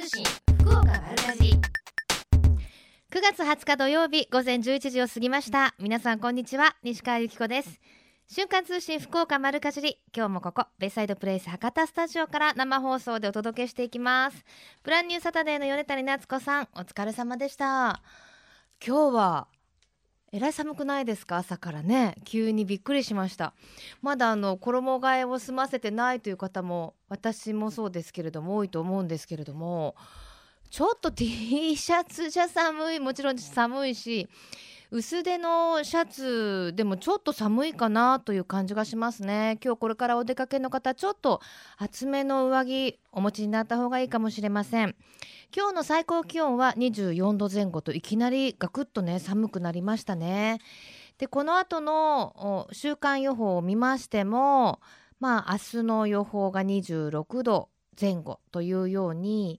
[0.00, 0.24] 通信
[0.60, 1.50] 福岡丸かじ
[3.10, 5.74] 9月20日土曜日午前11時を過ぎました。
[5.78, 7.78] 皆さんこんにちは西川由紀子です。
[8.26, 9.98] 瞬間通信福岡丸かじり。
[10.16, 14.42] 今日もここベイサイドプレイス博多スタジオから生放送でお届けしていきます。
[14.84, 18.00] ブランニューサタデーの米谷夏子さんお疲れ様でした。
[18.82, 19.48] 今日は
[20.32, 21.38] えらい寒くないですか？
[21.38, 22.14] 朝からね。
[22.24, 23.52] 急にびっくりしました。
[24.00, 29.96] まだあの衣替えを済ませてないという方も私もそうですけれども多いと思うんですけれども
[30.70, 34.28] ちょっと T シャツじゃ寒いもちろん寒いし
[34.92, 39.58] 薄手のシャツでもちょっと寒いかなという感じがしますね。
[39.64, 41.40] 今日これからお出かけの方ちょっと
[41.76, 44.94] 厚めの上着お持ちになった方がいいかもしれません。
[45.52, 50.60] 今日の最高気温は24度前後といきなりガクッとね寒くなりましたね。
[51.18, 54.80] でこの後の週間予報を見ましても
[55.18, 57.68] まあ明日の予報が26度
[58.00, 59.58] 前後というように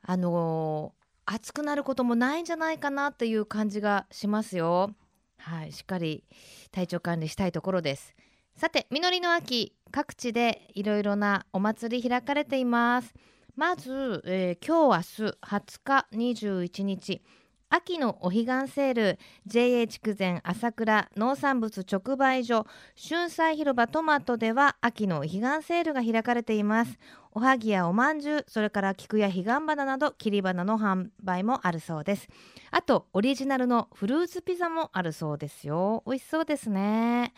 [0.00, 0.94] あの
[1.26, 4.94] 暑くなることもないんじゃないかなっていう感じがしますよ。
[5.36, 6.24] はいしっかり
[6.72, 8.14] 体調管理したいところです。
[8.56, 13.12] さて実りの秋各地でいろいろなお祭り開かれています。
[13.58, 17.22] まず、えー、今日明日20日21日
[17.70, 27.00] 秋のお彼岸セール JA 筑前朝倉農産物直売所春菜広場トマトでは秋のお彼岸セールが開かれています。
[27.32, 32.28] おはぎやおまんじゅうそれから菊や彼岸花など切り花の販売もあるそうです。
[32.70, 36.04] あとオリジナルのフルーツピザもあるそうですよ。
[36.06, 37.34] 美味しそうですね。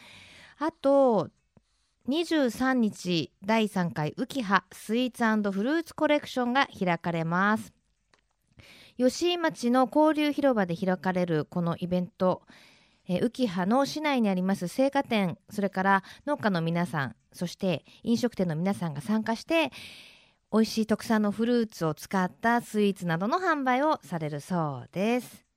[0.58, 1.30] あと
[2.10, 7.72] 23日第3回浮葉スイーツフルーツコレクションが開かれます。
[8.96, 12.42] 吉井町の交流広場で開かれるこのイベント。
[13.08, 19.72] え浮葉の市内にあります青果店それから農家の皆さんそして飲食店の皆さんが参加して
[20.52, 25.49] 美味しい特産のフルーツを使ったスイーツなどの販売をされるそうです。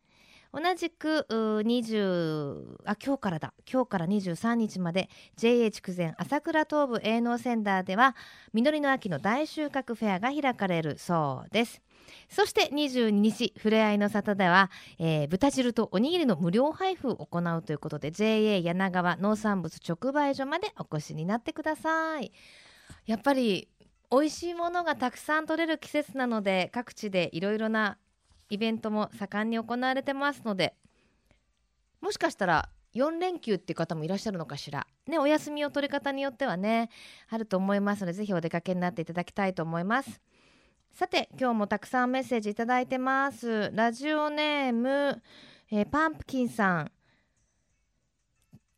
[0.56, 3.56] 同じく20あ今日からだ。
[3.72, 8.16] 今日から23日まで JA 筑前朝倉東部営農センターでは
[8.53, 11.81] 実りの秋の大収穫フェアが開かれるそうです。
[12.30, 14.69] そして22日ふれあいの里では、
[15.00, 22.31] えー、豚汁とおにぎりの無料配布を行うということで JA 柳川農産物直売所までお越しになってください。
[23.08, 23.69] やっぱり
[24.12, 27.97] 美味しいものがたくさん取れる季節なので各地でいろいろな
[28.53, 30.75] イベントも盛んに行われてますので
[32.02, 34.86] もしかしたら4連休っていう方もいらっしゃるのかしら。
[35.08, 36.90] ねお休みを取り方によってはね
[37.30, 40.22] あると思いますのでぜひお出かけになっていただきたいと思います。
[40.92, 43.72] さて今日もたくさんメッセージいいてます。
[43.74, 45.24] ラジオネーム、
[45.72, 46.92] えー、パンプキンさん。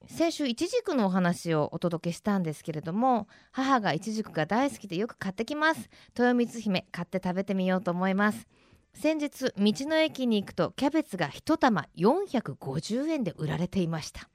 [0.07, 5.89] 先週いちじくのお話をお届けしたんですけれども母がいちじくが大好きでよく買ってきます。
[6.17, 8.47] 豊光姫買って食べてみようと思います。
[8.95, 14.29] 先日道の駅に行くとキャベツが1玉450円で売られていました。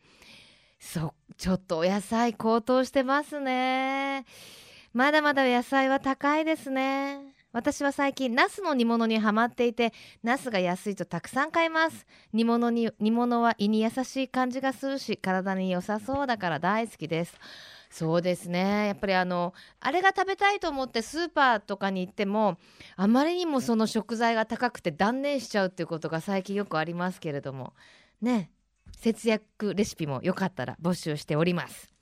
[0.78, 4.24] そうちょっとお野菜高騰してますね。
[4.92, 7.20] まだまだ野菜は高いですね。
[7.52, 12.06] 私は最近ナスの煮物にはまっていてナスが安いとたくさん買います。
[12.32, 17.34] 煮物に煮物は胃に優しい感じがするし体に良さそうだから大好きです。
[17.90, 18.86] そうですね。
[18.86, 22.56] やっぱりあのあれが食べたいと思ってスーパーとかに行っても
[22.96, 27.72] あまりにもその食材が高くて断念しちゃうっていうことが最近よくありますけれども
[28.22, 28.52] ね
[28.96, 31.92] 節約レシピもよかったら募集しております。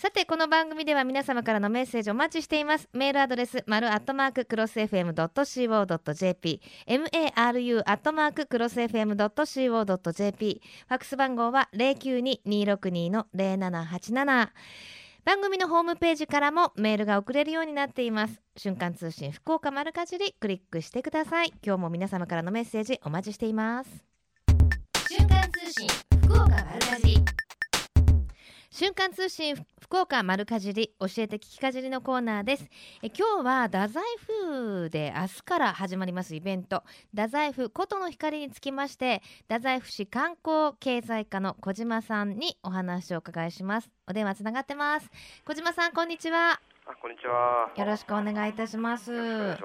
[0.00, 2.88] さてこの番組では皆様からのメッセージお待ちしています。
[2.92, 14.48] メールアドレス丸アットマーククロス FM.co.jp maru アットマーククロス FM.co.jp ファックス番号は092262の0787
[15.24, 18.40] 番組のホームページからもメールが送れるようになっています。
[18.56, 21.52] 瞬間通信福岡丸かじりクリックしてください。
[21.60, 23.90] 今日も皆様からのメッセージお待ちしています。
[25.08, 25.88] 瞬間通信
[26.22, 27.37] 福岡丸かじり。
[28.78, 32.70] 瞬間通信福岡丸かじり教えて聞きかじりのコーナーです。
[33.02, 36.84] え今日は太宰府で明日から始まりますイベント。
[37.10, 43.90] 太宰府琴の光につきまして太宰府市観光経済課の小島さんにお話をお伺いします。
[44.06, 45.10] お電話つながってます。
[45.44, 46.60] 小島さんこんにちは。
[46.86, 47.72] あこんにちは。
[47.74, 49.12] よろしくお願いいたします。
[49.12, 49.58] 今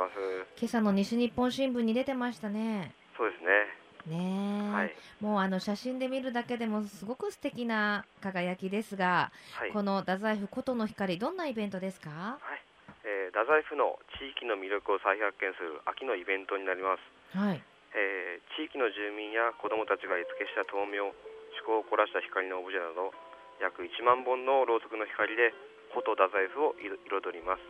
[0.63, 2.95] 朝の西日本新聞に出てましたね。
[3.15, 3.72] そうですね
[4.05, 4.71] ね。
[4.71, 12.61] はい、もうあの写真で見るだけでもすごく素敵な輝きですが、はい、この太宰府琴の光どんなイベントですか、はい。
[13.05, 16.97] えー、太宰府の地域の魅力を再発見する秋のイベントになりま
[17.33, 17.61] す、はい。
[17.93, 23.13] えー、地域の住民や子どもたちが絵付けした灯明趣向を凝らした光のオブジェなど
[23.61, 25.53] 約1万本のろうそくの光で
[25.93, 27.61] 琴太宰府を彩ります。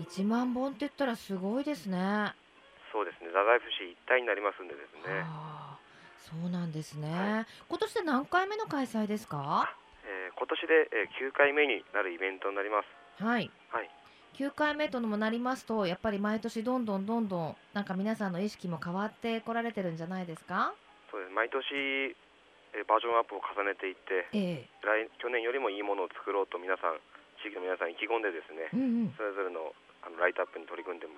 [0.00, 2.32] 1万本って言ったらすごいですね
[2.92, 3.28] そうですね。
[3.28, 5.24] 太宰府市一体になりますんでですね。
[6.30, 13.24] そうなんですね、はい、今年で何回目の開催ですか、えー、今年で、えー、9回目になるイベントになります。
[13.24, 13.90] はい、はい、
[14.36, 20.74] 9回目ともなりますとやっぱり毎年どんどんどんどんなんか皆さんの意識も変わってこられてるんじゃないですか？
[21.10, 21.32] そうです。
[21.32, 22.16] 毎年
[22.78, 27.00] えバージョンアップを重ねていって、えー、来去年よりもいいものを作ろうと皆さん
[27.42, 29.74] 地域の皆さん意気込んでですね、うんうん、それぞれの
[30.06, 31.08] あのライトアップに取り組んで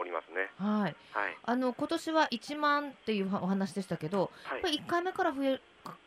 [0.00, 0.50] おりますね。
[0.58, 0.96] はい。
[1.12, 1.36] はい。
[1.42, 5.60] あの今年は1万っていうお話でしたけど、はい、やっぱり1回目から増え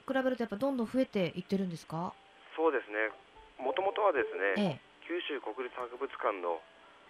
[0.08, 2.14] 比べるとやっぱどんどん増えていってるんですか？
[2.56, 3.12] そうですね。
[3.60, 6.62] もともとはですね、ええ、九州国立博物館の、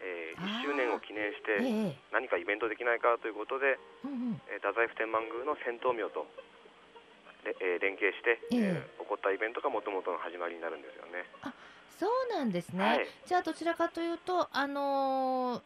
[0.01, 6.27] えー、1周年を記念して、何かイベントできないかということで、うんうん、えー、太宰府天満宮の戦闘廟と
[7.45, 11.25] えー、連携して、えー、起こったイベントがもともとの始まりになるんですよね。
[11.41, 11.53] あ
[11.97, 15.61] そうなんですね、はい、じゃあどちらかというと、あのー、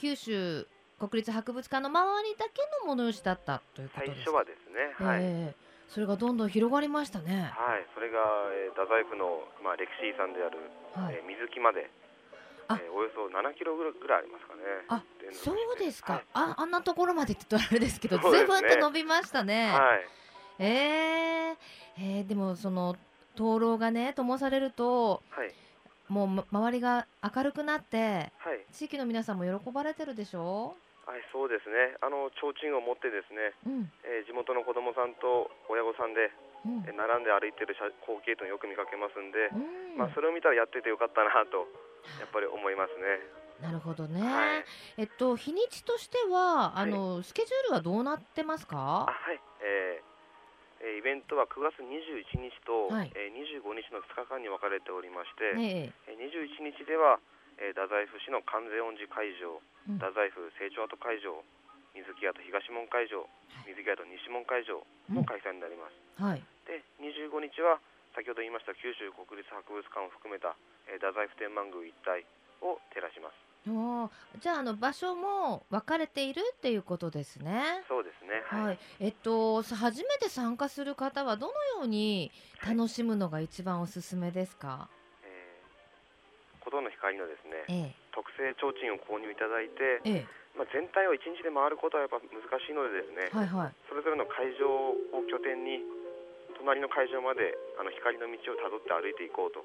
[0.00, 0.66] 九州
[0.98, 4.24] 国立博物館の周りだけの物吉だったということです。
[4.24, 7.52] 最初はですね、はい、えー、それがどんどん広がりましたね。
[7.52, 8.16] はい、それが、
[8.64, 10.56] えー、太宰府の、まあ、歴史遺産である、
[10.96, 11.90] はい、えー、水木まで、
[12.70, 14.60] えー、およそ7キロぐらいありますかね。
[14.88, 19.70] あそうですか、はい、ああんなところまでって言うとあれですけど、ずいぶんと伸びましたね。
[19.70, 21.56] はい、えー、
[21.98, 22.96] えー、でもその
[23.36, 25.52] 灯籠がね灯されると、はい、
[26.10, 30.74] もう周りが明るくなって、はい、地域の皆さんも喜ばれてるでしょ？
[31.06, 31.96] はい、そうですね。
[32.02, 36.30] あの提灯を持ってですね、うん、えー、地元の子どもさんと親御さんで、
[36.66, 41.66] うん、え並んで歩いてる光景というのをよく見かけますんで、うん、まあそれを見たらやっててよかったなと
[42.18, 43.22] やっぱり思いますね。
[43.62, 44.22] なるほどね。
[44.22, 44.64] はい、
[44.98, 49.06] えっと日にちとしてはあの、はい、スケジュールはどうなってますか？
[49.06, 50.09] はい、えー、
[50.80, 57.20] イベントは9月21日と、はい、えー、25日の2日間に分かれておりまして、えー、21日では、
[57.60, 61.36] えー、太宰府市の完全恩寺会場、うん、太宰府成長跡会場、
[61.92, 63.28] 水木跡東門会場、
[63.68, 64.80] 水木跡西門会場
[65.12, 65.96] の開催になります。
[66.16, 67.76] うん、はい、で25日は
[68.16, 70.56] 先ほど言いました九州国立博物館を含めた、
[70.88, 72.24] えー、太宰府天満宮一帯
[72.64, 73.49] を照らします。
[73.68, 74.10] お
[74.40, 77.84] じゃああの場所も分かれているっていうことですね。
[77.88, 78.40] そうですね。
[78.46, 78.64] はい。
[78.68, 82.32] はい、えっと初めて参加する方はどのように
[82.66, 84.88] 楽しむのが一番おすすめですか？
[85.24, 90.26] えー、鼓動の光のですね、ええ、特製提灯を購入いただいて、ええ、
[90.56, 92.30] まあ全体を一日で回ることはやっぱ難
[92.64, 94.96] しいのでですね、はいはい、それぞれの会場を
[95.28, 95.84] 拠点に
[96.60, 99.64] 隣の会場まであの光の道をたどって歩いていこうと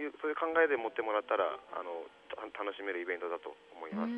[0.00, 1.44] いう、うん、そういう考えで持ってもらったら
[1.76, 2.08] あの
[2.56, 4.10] 楽しめるイベントだと思います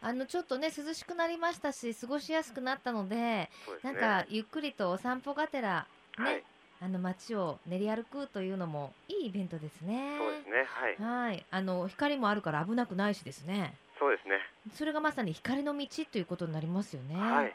[0.00, 3.50] あのちょっとね涼しくなりましたし過ごしやすくなったので、ね、
[3.82, 5.86] なんかゆっくりとお散歩がてら
[6.18, 6.44] ね、はい、
[6.82, 10.16] あの街を練り歩くというのもいいイベントですね。
[10.18, 10.66] そうですね。
[10.98, 11.28] はい。
[11.28, 11.46] はい。
[11.50, 13.74] あの光もあるから危なくないしですね。
[13.98, 14.38] そうですね。
[14.74, 17.14] それがまさに光の道ということになりますよね。
[17.16, 17.46] はい。
[17.46, 17.54] へ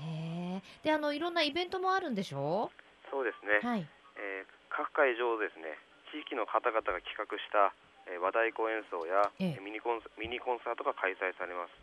[0.00, 0.62] え。
[0.82, 2.70] で、あのいろんなイベントもあるんでしょ？
[2.72, 2.82] う。
[3.12, 3.84] そうですね、はい。
[4.16, 5.76] えー、各会場ですね
[6.08, 7.76] 地域の方々が企画した、
[8.08, 11.76] えー、和太鼓演奏や、ええ、ミニコンミニコンサートが開催されます、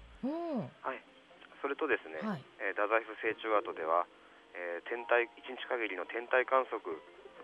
[0.82, 0.98] はい、
[1.62, 4.10] それとですね、はい、えー、太宰府成長跡では、
[4.58, 6.82] えー、天体1日限りの天体観測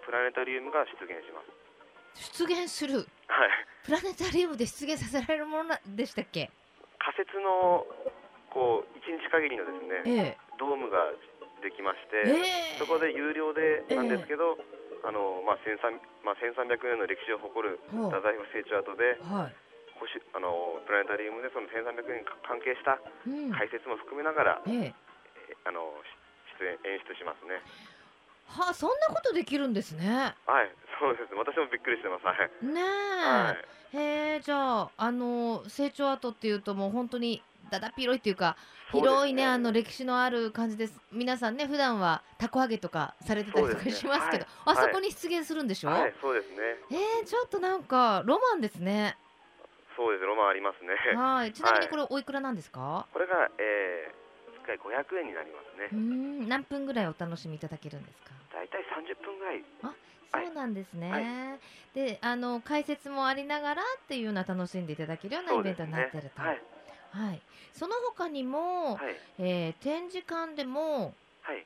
[0.01, 1.49] プラネタリウムが出現します。
[2.15, 3.49] 出現する、はい、
[3.85, 6.49] プラネタリウムで出現させられるものでしたっけ？
[6.99, 7.85] 仮設の
[8.49, 9.71] こう1日限りので
[10.05, 11.11] すね、ええ、ドームが
[11.65, 14.53] できまして、えー、そこで有料でなんですけど、
[15.01, 19.53] えー、あのまあ1300まあ、1300年の歴史を誇る太宰府成長跡で、はい、
[20.01, 22.97] 星あのプラネタリウムでその1300年関係した
[23.53, 25.85] 解説も含めながら、うんえー、あの
[26.57, 27.61] 出演演出しますね。
[28.47, 30.33] はあ、そんなことできるんですね。
[30.45, 30.69] はい、
[30.99, 31.33] そうです。
[31.33, 32.25] 私もびっくりしてます。
[32.25, 32.65] はい。
[32.65, 32.85] ねえ。
[33.25, 33.55] は
[33.93, 38.57] い、へえ、じゃあ、あの成長跡っていうと、もう本当にだだっ広いっていうか
[38.91, 40.99] 広いね、ね、あの歴史のある感じです。
[41.11, 46.55] 皆さんね普段はたこ揚げとかされてたりとかしますけど、ねはい、あそこに出現するんでしょ、はい、そうですね。
[46.91, 49.17] えー、ちょっとなんかロマンですね。
[49.97, 50.93] そうですロマンありますね。
[51.17, 51.53] はい。
[51.53, 55.89] ちなみにこれおいくらなんですか、これがえー、1回500円になりますね。
[55.91, 58.31] うん何分ぐらいお楽しみいただけるんですか？
[58.53, 59.63] 大体30分ぐらい。
[59.83, 59.93] あ
[60.43, 61.59] そうなんですね、はい、
[61.93, 66.61] であの解説もありながらっていうような楽しんでいただけるようなイベントになってると、ね、はい
[67.15, 67.39] はい、
[67.71, 71.65] その他にも、はい、えー、展示館でも、はい、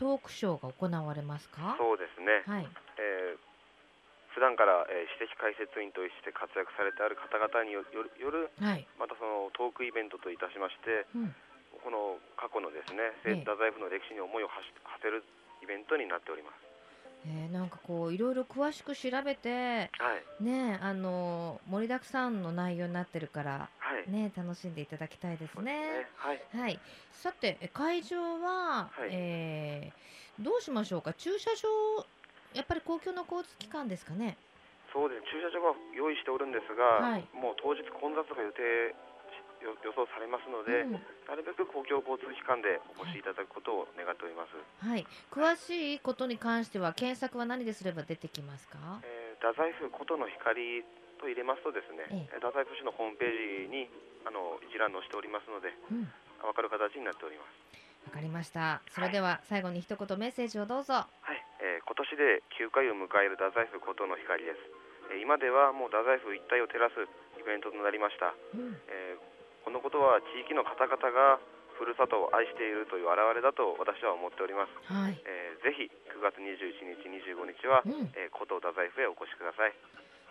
[0.00, 1.76] トークショーが行われますか？
[1.76, 2.68] そうですね、はい。
[2.96, 3.38] えー、
[4.32, 11.36] 普段から、えー、史跡解説員として活躍されてある方々による、はい、またそのトークイベントといたしまして、うん、
[11.84, 13.12] この過去のですね
[13.44, 15.24] 太宰府の歴史に思いをはせる
[15.62, 16.65] イベントになっております。
[17.28, 23.68] えー、なんかこういろいろ詳しく調べて、はい、ねあの盛りだくさんの内容になってるから、
[24.06, 25.80] ね楽しんでいただきたいですね。
[25.80, 26.06] ね。
[26.16, 26.78] はい、はい、
[27.10, 31.12] さて会場は、はい、えー、どうしましょうか？
[31.14, 32.06] 駐車場
[32.54, 34.36] やっぱり公共の交通機関ですかね？
[34.92, 35.22] そうです。
[35.32, 38.94] 駐車場は用意しておるんですが、はい、もう当日混雑が予定
[39.82, 40.92] 予想されますので、うん、
[41.26, 44.54] なるべく公共交通機関でお越しいただくことを願っております。
[44.84, 48.78] はい、詳しいことに関しては検索は何ですれば出てきますか？
[49.02, 50.84] えー、太宰府琴の光
[51.18, 53.88] と入れますとですね、ええ、太宰府市のホームページに
[54.26, 56.04] あの一覧載しておりますので、うん、
[56.44, 57.66] 分かる形になっております。
[58.06, 58.82] わかりました。
[58.94, 60.94] それでは最後に一言メッセージをどうぞ。
[60.94, 64.58] はい、えー、今年で9回を迎える太宰府琴の光です。
[65.10, 66.94] えー、今ではもう太宰府一帯を照らす
[67.38, 68.34] イベントとなりました。
[68.54, 69.35] うん、えー
[69.66, 71.42] このことは地域の方々が
[71.74, 75.18] ふるさとを愛しているという表れだと私は思っております、はい。
[75.26, 79.74] えー、ぜひ9月21日25日は、うん、えー、太宰府へお越しください。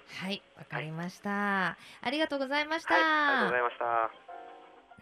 [0.06, 3.78] はいわかりました、はい、ありがとうございました、はい、ありがとうございまし
[4.20, 4.25] た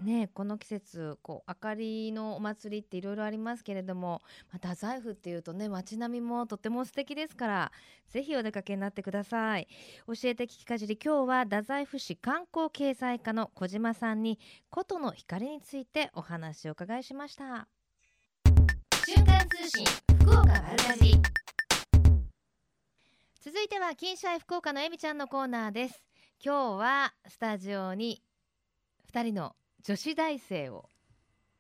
[0.02, 4.22] ねこの季節こう明かりのお祭りっていろいろありますけれども、
[4.52, 7.72] また太宰府っていうとね街並みもとても素敵ですから
[8.10, 9.68] ぜひお出かけになってください。
[10.08, 17.68] 教えて聞きかじり今日は太宰府市観光経済課の小島さんに琴の光についてお話を伺いしました。
[19.06, 19.86] 瞬間通信
[20.22, 21.22] 福岡丸かじ
[23.42, 26.02] 続いては金シャイ福岡のえみちゃんのコーナーです。
[26.44, 28.24] 今日はスタジオに
[29.14, 30.90] 2人の女子大生を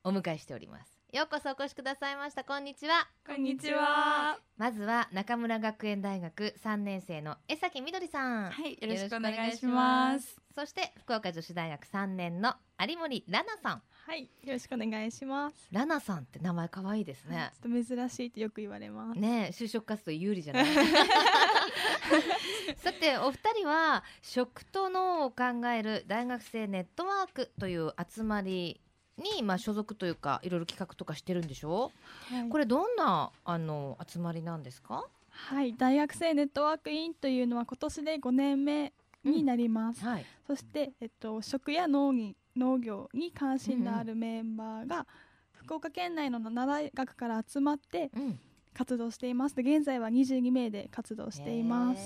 [0.06, 0.93] お迎えしております。
[1.14, 2.44] ようこそお越しくださいました。
[2.44, 3.08] こんにちは。
[3.28, 4.36] こんにちは。
[4.58, 8.50] まずは中村学園大学三年生の江崎みどりさん。
[8.50, 10.36] はいよろしくお願いします。
[10.56, 13.84] そして福岡女子大学三年の有森ラナさん。
[14.08, 15.68] はいよろしくお願いします。
[15.72, 17.52] ラナさんって名前可愛いですね。
[17.62, 19.20] ちょっと珍しいってよく言われます。
[19.20, 20.66] ね就職活動有利じゃない？
[22.78, 28.82] さてお二人は食と脳を考える大学生ネットワークという集まり
[29.18, 31.92] に、まあ、所属というかいろいろ企画とかしてるんでしょ？
[32.32, 35.06] う、はい、これどんなあの集まりなんですか？
[35.30, 35.74] はい。
[35.76, 38.94] 大学生ネットワークインというのは今年で5年目
[39.24, 45.08] になります、うんはい、そして、えっと、食や農に農業に関心のあるメンバーが、
[45.54, 48.40] 福岡県内の7大学から集まって、うん。
[48.76, 49.56] 活動しています。
[49.60, 52.02] 現在は22名で活動しています。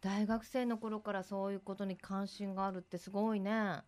[0.00, 3.80] 大学生の頃からそういうことに関心があるってすごいね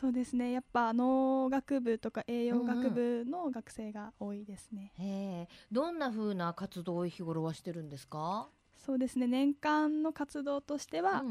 [0.00, 0.52] そうですね。
[0.52, 5.06] やっぱ農学部とか栄養学部の学生が多いですね、うん
[5.40, 8.48] うん、どんな風な活動を日頃はしてるんですか？
[8.76, 9.26] そうですね。
[9.26, 11.24] 年間の活動としては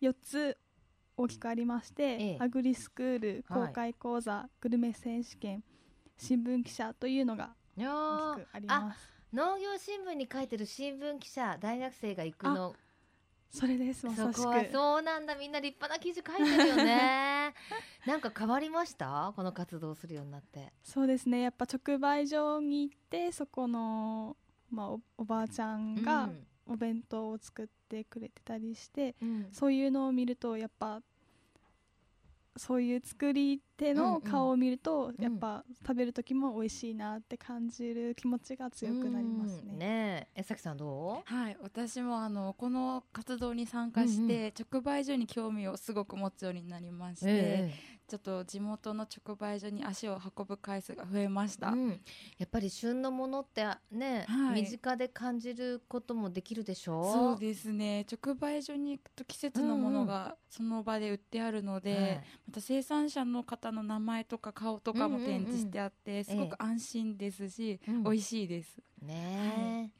[0.00, 0.58] 4つ
[1.16, 5.62] 大きくありまして、ええ、アグリスクール公開講座、はい、グルメ選手権
[6.16, 9.12] 新聞記者というのが大きくあります。
[9.32, 12.74] 農業新聞に書いてる新聞記者大学生が行くの
[13.52, 14.42] それですまさしく。
[14.72, 17.54] そうなんだみんな立派な記事書いてるよね。
[18.06, 19.32] なんか変わりました？
[19.36, 20.72] この活動するようになって。
[20.82, 24.38] そうですねやっぱ直売所に行ってそこの、
[24.70, 26.30] まあ、おおばあちゃんが
[26.66, 31.02] お弁当を作ってくれてたりして、うん、そういうのを見るとやっぱ
[32.56, 35.14] そういう作り手の顔を見ると、うん。
[35.16, 39.76] うん、やっぱ食べる時も美味しいなって感じる気持ちが強くなりますね。
[39.76, 41.34] ねえ、さきさんどう？
[41.34, 52.00] はい、私もあのこの活動に参加して、直売所に興味をすごく持つようになりまして、えー、ちょっと地元の直売所に足を運ぶ回数が増えました、うん、
[52.36, 57.00] やっぱり旬のものってね、はい、身近で感じることもできるでしょ？
[57.00, 58.04] うそうですね。
[58.10, 68.78] 直売所に行くと季節のものがその場で売ってあるので、うんうん、また生産者の方の名前とか顔とかも展示してあって、すごく安心ですし、ええ、美味しいです。
[69.00, 69.90] ね、はい、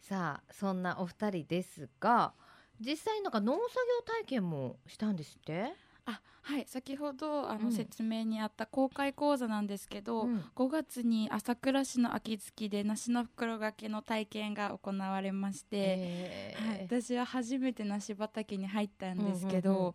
[0.00, 2.32] さあそんなお二人ですが
[2.80, 3.62] 実際なんか農作
[3.98, 5.72] 業体験もしたんですって？
[6.06, 6.64] あはい。
[6.68, 19.94] 先ほどあの、説明にあった公開講座なんですけど、うん、5月に朝倉市の秋月で梨の袋掛けの体験が行われまして、はい、私は初めて梨畑に入ったんですけど、うんうんうん、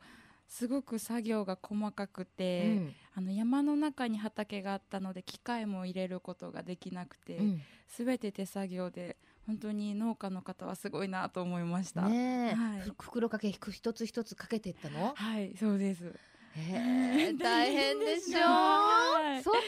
[0.50, 7.40] すごく作業が細かくて、うん、あの山の中に畑があったので機械も入れることができなくて、
[7.88, 9.16] す、べ、て手作業で
[9.48, 12.04] 本当に農家の方はすごいなと思いました。
[12.04, 15.14] ねはい、袋かけ一つ一つかけていったの？
[15.16, 16.14] はいそうです。
[16.58, 18.40] え大変でしょ？
[18.40, 19.60] う、 はい、そう考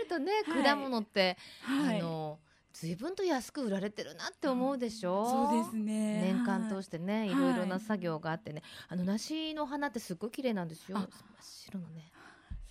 [0.00, 2.38] えるとね、はい、果物って、はい、あの
[2.72, 6.22] 随分と安く売られてるなって思うでしょ、うそうですね。
[6.22, 8.62] 年間通してね、い、ろいろな作業があってね。
[8.88, 10.98] あの梨の花ってすっごい綺麗なんですよ。
[10.98, 11.08] 真っ
[11.40, 12.10] 白のね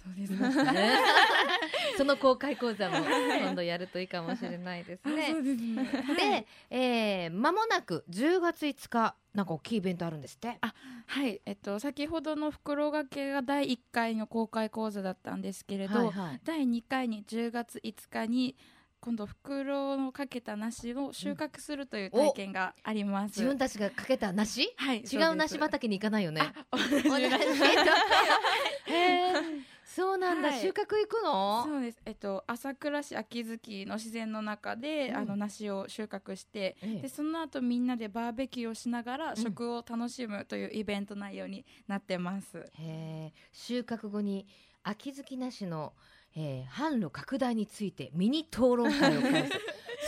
[0.04, 0.98] そうですね。
[1.98, 5.34] その公開講座も今度やるといいかもしれないですね。
[5.42, 10.58] でで、えー、間もなく10月5日なんか大きいイベントあるんですって。
[10.62, 10.74] あ
[11.06, 11.42] はい。
[11.46, 18.56] えっと先ほどの袋掛けが第1回の公開講座だったんですけれど、はいはい、第2回に10月5日に
[19.00, 26.42] 今度袋のかけた梨を収穫するという体験があります、自分たちがかけた梨、はい、違う梨畑に行かないよね。
[26.72, 27.26] 同じ
[29.96, 31.64] そうなんだ、はい、収穫行くの？
[31.66, 32.02] そうです。
[32.06, 44.48] えっと朝倉市秋月の自然の中で、うん、あの梨を収穫して、ええ、でその後みんなでバーベキューをしながら食を楽しむというイベント内容になってます、うん、へ収穫後に
[44.84, 45.94] 秋月梨の
[46.34, 49.52] えー、販路拡大についてミニ討論会を開催。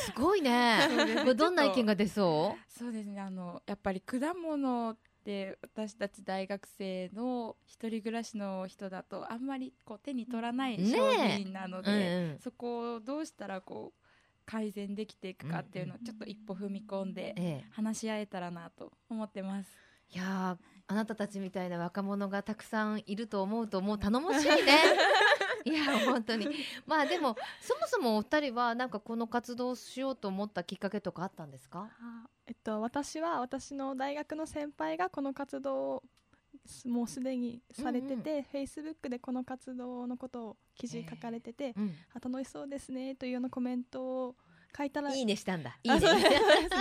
[0.05, 0.79] すごいね。
[1.19, 2.79] これどんな意見が出そう？
[2.79, 3.19] そうですね。
[3.19, 12.31] あのやっぱり果物って私たち大学生の一人暮らしの人だとあんまりこう手に取らない商品なので、ねうん。
[12.31, 14.03] うん、そこをどうしたらこう
[14.45, 19.69] 改善できていくかっていうのをちょっと一歩踏み込んで話し合えたらなと思ってます。
[20.13, 24.53] いやあなたたちみたいな若者がたくさんいると思うともう頼もしいね
[25.65, 26.47] いや本当に。
[26.85, 31.89] まあでもそもそもお二人はなんかこの活動をしようと思ったきっかけとかあったんですか？
[32.45, 36.03] えっと私は私の大学の先輩がこの活動を
[36.85, 44.35] もうすでにされてて、フェイスブックでこの活動のことを記事書かれてて、うん、あ楽しそうですねというようなコメントを
[44.75, 45.77] 書いたらいいねしたんだ。
[45.83, 45.99] いいね。
[45.99, 46.13] です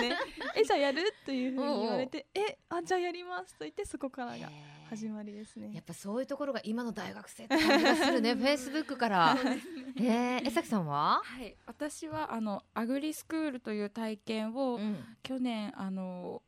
[0.01, 0.17] ね。
[0.57, 1.03] えじゃあやる？
[1.25, 4.49] というふうに言われてえあじゃあやりますと言ってそこからが
[4.91, 5.73] 始まりですね。
[5.75, 9.37] やっぱそういうところが今の大学生って感じがするね フェイスブックから。
[9.97, 11.21] えー、江崎さんは？
[11.23, 16.43] はい私はあのアグリスクールという体験を、うん、去年あの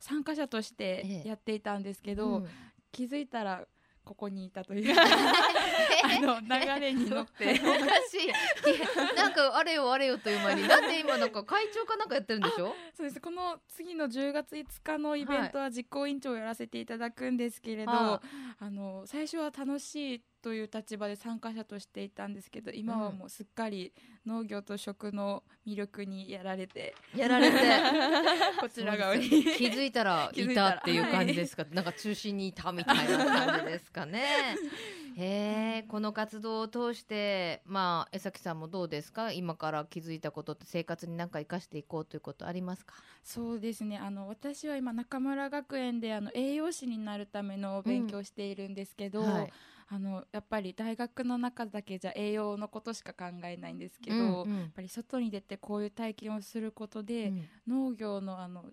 [0.00, 2.48] 参加者としてやっていたんですけど、うん、
[2.92, 3.66] 気づいたら
[4.06, 4.94] ここにいたという。
[4.96, 7.50] あの流れに乗って。
[7.58, 9.16] おかしい。
[9.16, 10.66] なんかあれよあれよという間に。
[10.68, 12.72] なんで今なんか会長かなんかやってるんでしょ？
[12.94, 13.20] そうです。
[13.20, 23.92] この次の10月5日のイベントは実行委員長をやらせていただくんですけれど、はい、あの最初は楽しいという立場で参加者としていたんですけど今はもうすっかり
[24.24, 27.56] 農業と食の魅力にやられてやられて。
[28.60, 29.28] こちら側に。
[29.28, 34.56] 気づいたら いたっていう感じですか、はい、なんか中心にいたみたいな感じですかね。
[35.18, 39.32] へえこの活動を通してまあ江崎さんもどうですか？
[39.32, 42.94] 今から気づいたことって生活に何か生かしていこうということありますか？
[43.24, 43.96] そうですね。
[43.98, 49.52] あの私は今中村学園であの栄養士になるための勉強しているんですけど、うんはい
[49.88, 58.64] あのやっぱり大学の中だけじゃ栄養のことしか考えないんですけど、うんうん、やっぱり外に出てこういう体験をすることで、うん、農業のあの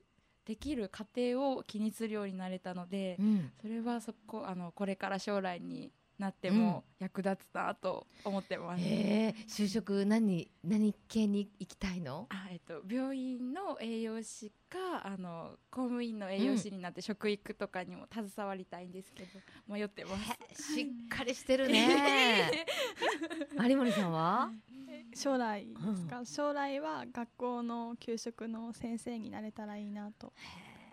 [0.46, 8.82] できる過程を気にするようになれたので、うん、それはそこあのこれから将来になっても役立つなと思ってます。
[8.82, 12.28] うん、え就職何何系に行きたいの？
[12.30, 19.30] あえっと病院の栄養士かあの公務員の栄養士になって食育とかにも携わりたいんですけど、
[19.68, 20.12] 迷ってま
[20.54, 20.74] す。
[20.76, 22.66] しっかりしてるね。
[23.68, 24.52] 有森さんは？
[25.16, 30.34] 将来ですか、うん、将来は学校の給食の先生になれたらいいなと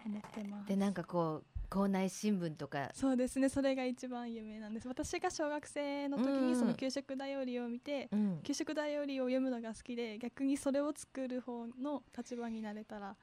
[0.05, 0.69] 思ってます。
[0.69, 2.91] でなんかこう校内新聞とか。
[2.95, 3.49] そうですね。
[3.49, 4.89] それが一番有名なんです。
[4.89, 13.17] 私が小学生の時にその給食だよりを見て、うん、給食だよりを読むのが好きで逆にそれを作る方の立場になれたら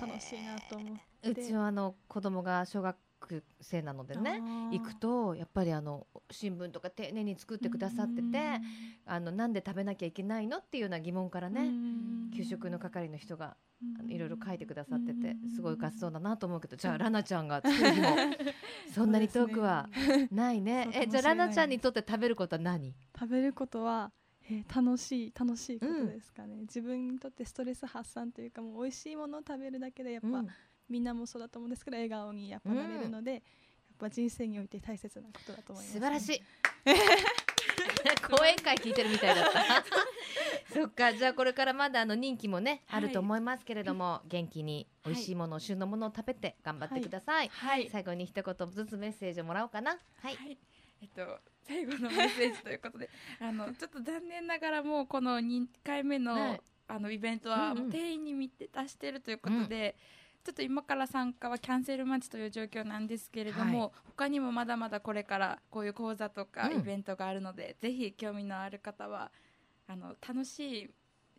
[0.00, 1.30] 楽しいなと思って。
[1.30, 2.96] うちはあの子供が小学
[3.60, 8.60] 生なのでね行くとやっぱりあの新聞とか丁寧に作ってくださってて
[9.06, 11.70] あのなんで食べなきゃいけないのっていうような疑問からね
[12.36, 13.56] 給食の係の人が
[14.08, 18.08] いろいろ書いてくださっててすごい活動だなと思うけどじゃあラナちゃんが作る日も
[18.94, 19.88] そんなに遠くは
[20.30, 20.88] ないね。
[20.92, 22.94] えじゃあラナちゃんにとって食べることは何？
[23.18, 24.12] 食べることは
[24.50, 30.48] えー、楽しい楽しいことですかね、うん、自分にとってストレス発散というかもう美味しいものを食べるだけでやっぱ、うん、
[30.88, 33.42] みんなもそうだと思うんですけど笑顔にやっぱなれるので、うん、やっ
[33.98, 36.42] ぱ人生において大切なことだと思います、ね、素晴らしい
[38.16, 39.62] 講演会聞いてるみたいだった。
[40.72, 49.98] そっかじゃあこれからまだあの人気もね、はい、あると思いますけれども元気に美味しいもの、はい、旬のものを食べて頑張ってください、はい、最後に一言ずつメッセージをもらおうかな。
[50.20, 50.58] はい、
[51.00, 53.08] えっと最後のメッセージということで
[53.40, 69.30] あのちょっと残念ながらもうこの2回目の、あのイベントは定員に満たしているということで、うんちょっと今から参加はキャンセル待ちという状況なんですけれども、はい、他にもまだまだこれからこういう講座とかイベントがあるので、うん、ぜひ興味のある方は
[69.88, 70.90] あの楽し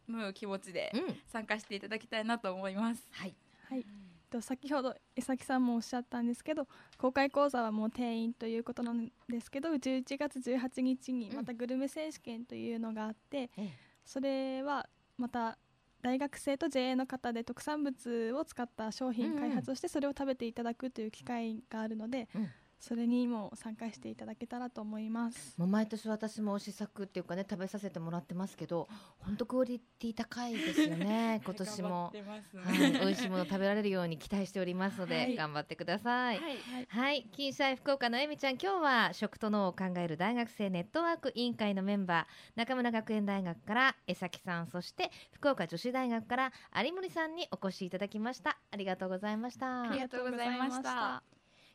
[0.07, 0.91] む気持ちで
[1.27, 3.07] 参加していただきたいなと思います。
[3.11, 3.35] はい、
[3.69, 3.85] はい。
[4.31, 13.69] と先ほど江崎さんもおっしゃったんですけど公開講座はもう定員ということなんですけど11月18日にまたグルメ選手権というのがあって、うん、
[14.03, 15.57] それはまた
[16.05, 22.49] 大学生と JA の方で特産物を使った商品開発をしてそれを食べていただくという機会があるので、うん。
[22.79, 25.55] それにも参加していただけたらと思います。
[25.57, 28.87] もう毎年私も試作っていうかね食べさせてもらってますけど
[29.19, 32.23] 本当クオリティ高いですよね 今年も、ね、
[32.55, 36.39] はい、美味しいもの食べられるように期待しておりますので、はい、頑張ってください。
[36.39, 48.57] はい、はい、金シャイ福岡のえみちゃん今日は食と脳を考える大学生ネットワーク委員会のメンバー中村学園大学から江崎さんそして福岡女子大学から有森さんにお越しいただきました。
[48.71, 49.83] ありがとうございました。
[49.83, 51.34] ありがとうございました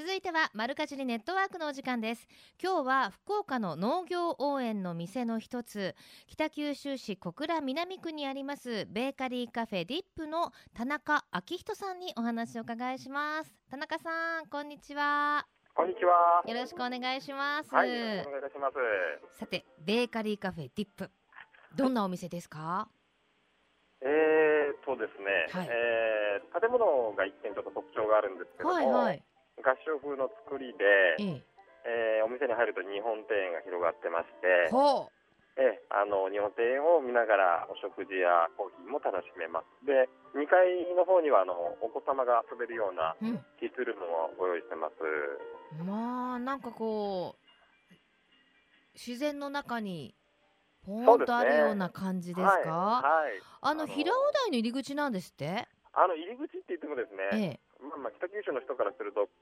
[0.00, 2.26] 続いては丸かじりネットワークのお時間です。
[2.58, 5.94] 今日は福岡の農業応援の店の一つ
[6.26, 13.52] 北九州市小倉南区にありますベーカリーカフェディップの田中昭人さんにお話を伺いします。
[13.70, 15.44] 田中さんこんにちは。
[15.74, 16.44] こんにちは。
[16.46, 17.74] よろしくお願いします。
[17.74, 19.38] はい、お願いいたします。
[19.38, 21.10] さてベーカリーカフェディップ
[21.76, 22.88] どんなお店ですか？
[24.00, 29.22] えーとですね、はい、えー、建物が一点ちょっと特徴があるんですけども、はいはい
[29.62, 31.50] 合掌風の作りで、ええ。
[32.20, 34.68] ー、お店に入ると日本庭園が広がってまして、
[35.56, 39.86] えあの日本庭園を見ながらお食事やコーヒーも楽しめます。
[39.86, 43.16] で2階の方にはあのお子様が遊べるような
[43.58, 44.94] キッズルームもご用意してます、
[45.80, 47.44] うん、まあなんかこう
[48.94, 50.14] 自然の中に
[50.86, 52.62] ポーンとあるような感じですか、ね。
[52.62, 55.68] はい、はい、あの平尾台の入り口なんですって？
[55.92, 57.69] あの入り口って言ってもですね、ええ
[58.20, 59.32] 北九州の人からすると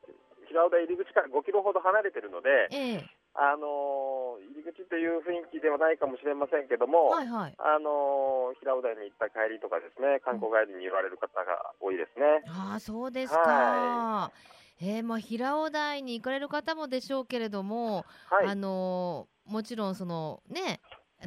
[0.47, 12.47] 平尾台入り口から5キロほど離れてるので、ええ、あの入り口という雰囲気ではないかもしれませんけども、はいはい、あの平尾台に行った帰りとかですね観光帰りに寄られる方が多いですね。
[12.47, 14.33] うん、あそうですか、は
[14.79, 20.81] い、えー、まあ、平尾台に行かれる方もでしょうけれども、はい、あのもちろんそのね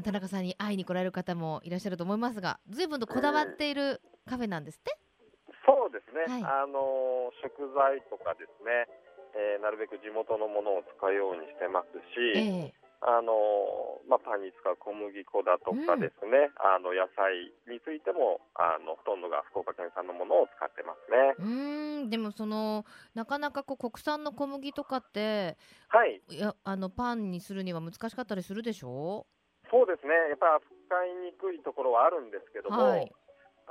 [0.03, 4.97] 田中さんに会いに来られる方もいらっしゃると思いますが随分とこだわっているカフェなんですって、
[5.91, 8.87] そうですね、はい、あの食材とかですね、
[9.35, 21.35] えー、なるべく地元のものを使うようにしてますし、えー、あのまあ、パンに使う小麦粉だとかですね、うん、あの野菜についてもあのほとんどが福岡県産のものを使ってますね。
[21.39, 22.09] うん。
[22.09, 22.83] でもその
[23.15, 25.55] なかなかこう国産の小麦とかって、
[25.87, 29.25] はい、やあのパンにするには難しかったりするでしょ？
[29.63, 30.11] うそうですね。
[30.29, 33.11] やっぱり扱いにくいところはあるんですけども、はい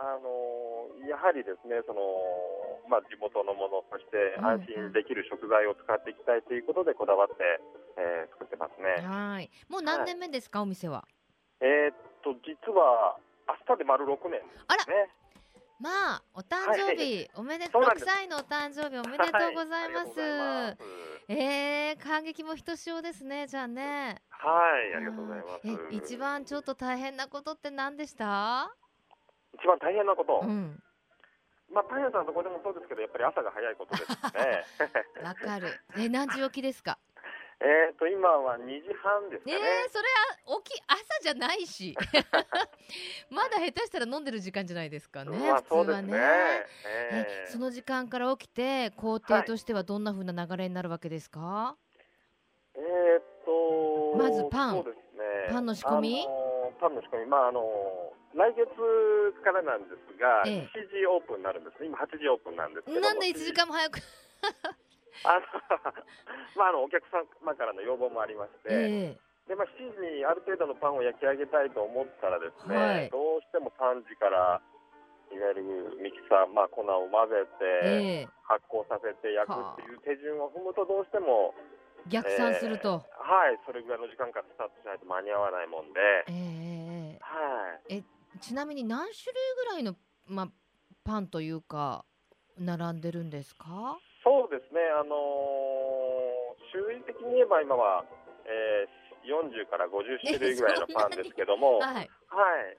[0.00, 2.00] あのやはりですねその、
[2.88, 7.36] まあ、地元のものそして安心できる食材を使っていきたいということでこだわって、
[8.00, 9.04] えー、作ってますね。
[9.04, 9.50] はい。
[9.68, 11.04] もう何年目ですか、はい、お店は？
[11.60, 15.12] えー、っと実は明日で丸6年ですね。
[15.80, 20.76] まあお誕生日、はい、おめでとう6歳のお誕生日おめでとうございます、は
[21.28, 24.16] い、えー、感激もひとしおですねじゃあね。
[24.30, 24.60] は
[24.92, 25.92] いありがとうございます。
[25.92, 28.74] え一番ちょっと大変なことって何でした？
[29.54, 30.82] 一番大変なこと、うん、
[31.72, 34.64] まあ、パン屋さんどこでもそうですけど、やっぱり朝が早いことですね。
[35.22, 35.68] わかる。
[35.98, 36.98] え、何時起きですか？
[37.62, 39.56] えっと、今は2時半ですかね。
[39.56, 40.04] えー、それ
[40.54, 41.94] は起き、朝じゃないし。
[43.28, 45.36] まだ下手したら飲んでる時間じゃないですかね。
[45.36, 46.16] まあ、普通はね。
[47.10, 51.40] えー、その時間から起きて、工程としてはどんなふうな流れになるわけですか？
[51.40, 51.76] は
[52.76, 54.16] い、えっと。
[54.16, 54.74] まずパン。
[54.76, 55.48] そうですね。
[55.50, 56.24] パンの仕込み？
[56.26, 58.66] あのー、パンの仕込み、まあ、あのー来月
[59.42, 63.98] からなんですが、ええ、7時オープンになるんです今8時オープンなんですけどなんで1時間も早く？
[65.26, 65.44] あの
[66.56, 69.16] まあ、あのお客様からの要望もありまして、え
[69.48, 74.62] でまあ、7時にある程度のパンを焼き上げたいと思ったらですね、はい、どうしても3時から
[75.30, 75.62] いわゆる
[76.02, 81.54] ミキサー、まあ、粉を混ぜて、発酵させて焼くっていう手順を踏むとどうしても
[82.08, 87.94] 逆算すると、えー、はいそれぐらいの時間からスタートしないと間に合わないもんで、えー、はい。
[87.94, 88.02] え
[88.40, 89.94] ちなみに何種類ぐらいの、
[90.26, 90.48] ま、
[91.05, 92.05] パンというか
[92.59, 93.98] 並んでるんですか？
[94.24, 98.05] そうですね、あのー、種類的に言えば今は、
[98.44, 102.76] えー、40から50種類ぐらいのパンですけども、 はい、はい、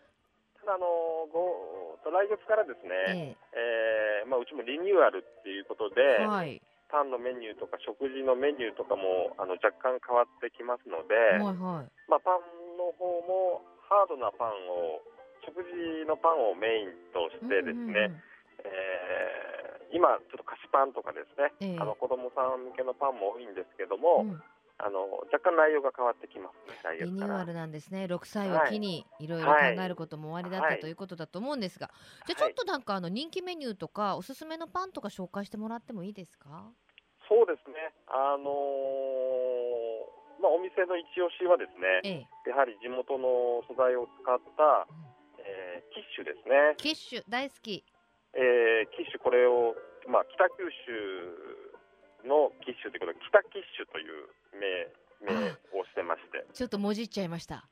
[0.61, 0.85] ただあの
[1.33, 4.21] ご来月からですね、え。
[4.21, 15.01] えー、まあ、うちもリニューアルっていうことで、はい、パンのメニューとか食事のメニューとかもあの若干変わってきますので、はいはい、まあ、パンの方もハードなパンを
[15.45, 18.21] 食事のパンをメインとしてですね、うんうんうん、
[18.65, 24.41] えー、今ちょっと菓子パンとかですね、えー、あの子供さん向けのパンも多いんですけども、うん。
[24.83, 29.27] あの若干内容が変わってきます、ね、リニューアルなんですね、6歳を機にい。
[29.27, 31.91] ろいろ考えることも終わりだった、はい、ということだと思うんですが、
[32.25, 36.65] じゃあちょっとなんかあの人気メニューとか、おすすめのパンとか紹介してもらってもいいですか？
[37.29, 45.10] そうですね、あのー、まあ、お店の一押しはですね、ええ、やはり地元の素材を使った、うん、
[45.51, 46.75] えー、キッシュですね。
[46.77, 47.83] キッシュ大好き。
[48.33, 49.75] えー、キッシュこれを、
[50.07, 54.87] まあ、北九州のキッシュということで北キッシュという名
[55.21, 56.47] 名をしてまして。
[56.53, 57.67] ちょっともじっちゃいました。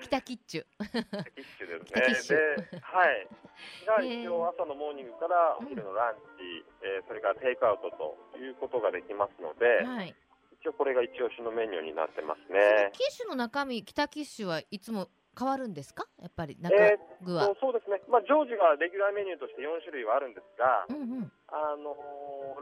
[0.00, 0.64] 北キッチュ。
[0.64, 2.38] キッシュですね。
[2.70, 3.28] ではい。
[3.86, 7.90] が一応朝のモーニングからお昼のランチ、えー、それからテイクアウト
[8.32, 10.14] ということができますので、はい、
[10.62, 12.90] 一応これが一押しのメニューになってますね。
[12.92, 16.04] キッシュの中身北キッシュはいつも変わるんですか？
[16.20, 16.70] やっぱり中
[17.22, 21.96] 具は、えー、そうですね、まあ、常時がレギュラーメニューとして4種類はあるんですが、うんうん、あの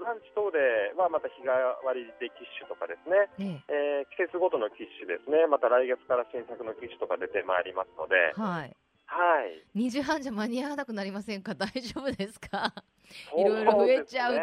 [0.05, 0.59] ランチ等で
[0.97, 4.07] はまた日替わりでキッシュとかですね、ええ。
[4.07, 5.47] ー、季節ごとのキッシュですね。
[5.47, 11.55] また来月から新作のキッシュとか出てまいりますので、はい、はい、2時半じゃ間に合わなくなりませんか？
[11.59, 12.73] 大丈夫ですか？
[13.37, 14.35] いろいろ増えちゃう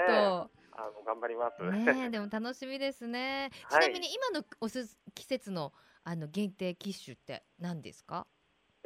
[0.47, 0.51] と。
[0.79, 1.63] あの頑張ります。
[1.63, 3.49] ねでも楽しみですね。
[3.67, 5.73] ちなみに今のおす季節の
[6.07, 8.23] あの限定機種って何ですか？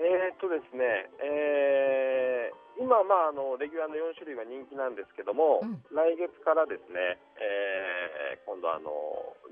[0.02, 8.90] えー、っとですね、えー、今、まあ、あのレギュラーの4種類が人気なんですけども、うん、来月からですね、えー、今度あの、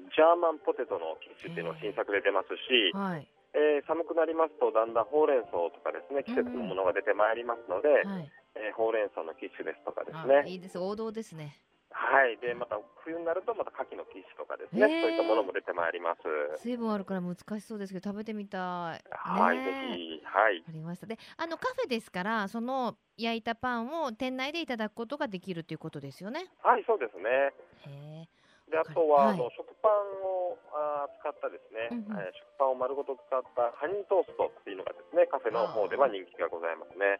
[0.10, 10.50] ジャーマンポテトの機種っていうの新作で出ますし、はい、えー、寒くなりますとだんだんほうれん草とかですね季節のものが出てまいりますので、うんはい、えー、ほうれん草の機種ですとかですね。
[10.50, 10.82] いいです。
[10.82, 16.62] 王道ですねはい、でまた冬になるとまた牡蠣のキッシュとかですね、そういったものも出てまいります。
[16.62, 18.58] 水分あるから難しそうですけど食べてみた
[18.94, 19.02] い。
[19.10, 20.64] はい、ぜひはい。
[20.68, 21.08] ありました。
[21.08, 26.46] で、あのカフェですからその焼いたパンを店内でいただくことができるということですよね。
[26.64, 27.54] はい、そうですね。
[27.88, 28.28] へ
[28.70, 37.18] であとは、はい、あの食パンをあ使ったですね、うんうん、えー、食パンを丸ごと使ったハニートーストっていうのがですねカフェの方では人気がございますね。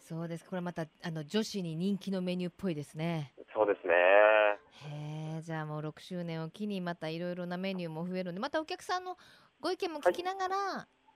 [0.00, 0.48] そうです。
[0.48, 3.34] これまたあの女子に人気のメニューっぽいですね。
[3.68, 3.94] そうですね。
[3.94, 9.18] へえ、じゃあもう6周年を機にまたいろいろなメニューも増えるんで、またお客さんの
[9.60, 10.56] ご意見も聞きながら、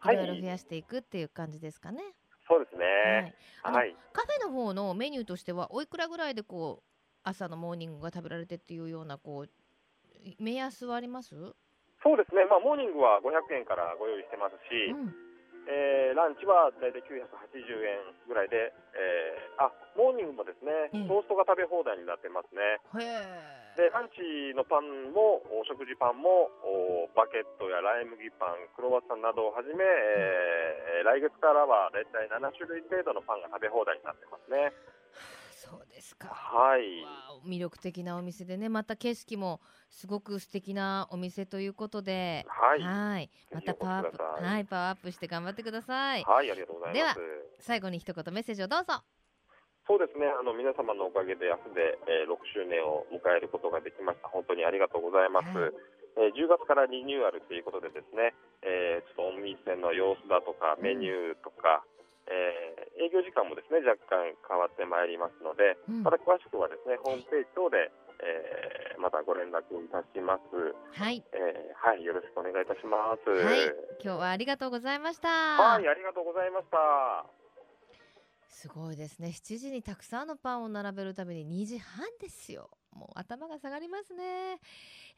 [0.01, 2.03] はい、ろいろ増やしていくっていう感じですかね。
[2.47, 3.35] そうですね。
[3.63, 3.97] はい。
[4.13, 6.85] カフェの方のメニューとしてはおいくらぐらいでこう
[7.23, 9.51] 朝のモーニングが食べられてっていうようなこう
[10.39, 11.31] 目安はあります？
[12.03, 12.45] そうですね。
[12.51, 14.91] まあモーニングは500円からご用意してますし。
[14.91, 15.32] うん
[15.69, 17.23] えー、ランチは大体980
[17.87, 22.81] 円ぐらいで、えー、あモーニングもですね、トーストが食べ放題になってますね。
[23.73, 26.53] でランチのパンもお食事パンも
[27.17, 34.77] バケットやライ麦パンクロワッサンなどをはじめ、えー、来月からは大体7種類程度のパンが食べ放題になってますね。
[36.03, 36.29] ですか？
[36.29, 37.07] はい。
[37.49, 42.83] 魅力的なお店でね、また景色もすごく素敵なお店ということで、はい。
[42.83, 46.25] はいまたパワーアップ、はい、パワーアップして頑張ってください。
[46.25, 47.15] はい、ありがとうございます。
[47.17, 47.29] では、
[47.61, 49.03] 最後に一言メッセージをどうぞ。
[49.87, 50.27] そうですね。
[50.27, 54.29] あの皆様のおかげで安で、えー、6周年を迎えることができました。
[54.29, 55.47] 本当にありがとうございます。
[55.59, 55.73] はい
[56.15, 61.85] えー、10月からリニューアルということでですね、えー、ちょっとお店の様子だとかメニューとか、
[62.31, 67.91] えー、営業時間もですね若干変わってまいりますので、うん、また詳しくはですねホームページ等で、
[68.23, 70.75] えー、またご連絡いたします。
[70.95, 73.27] はい、えー、はい、よろしくお願いいたします。
[73.27, 73.67] はい、
[73.99, 75.29] 今日はありがとうございました。
[75.29, 77.27] はい、ありがとうございました。
[78.49, 79.29] すごいですね。
[79.35, 82.71] 7時にたくさんのパンを並べるために2時半ですよ。
[82.95, 84.59] もう頭が下がりますね。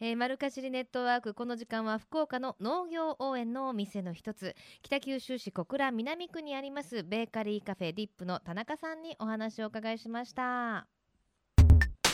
[0.01, 4.55] えー、丸かじりネットワークこの時間は福岡の農業応援のお店の一つ。
[4.83, 10.87] 北九州市小倉南区にありますベーカリーカフェディップの田中さんにお話を伺いしました。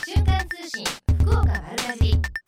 [0.05, 0.85] 瞬間通信
[1.19, 2.40] 福岡丸かじり。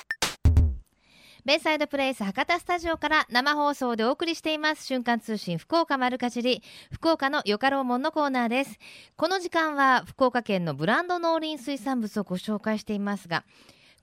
[1.46, 4.86] ベイサイドプレイス博多スタジオから生放送でお送りしています。
[4.86, 8.80] 瞬間通信福岡丸かじり福岡のよかろうもんのコーナーです。
[9.18, 13.44] この時間は福岡県のブランド農林水産物をご紹介していますが